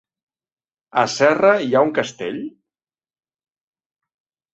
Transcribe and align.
A 1.01 1.01
Serra 1.15 1.51
hi 1.65 1.69
ha 1.79 1.83
un 1.87 1.91
castell? 1.97 2.39